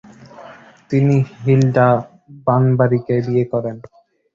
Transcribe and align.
তিনি 0.91 1.15
হিলডা 1.37 1.87
বানবারিকে 2.47 3.15
বিয়ে 3.25 3.45
করেন। 3.51 3.75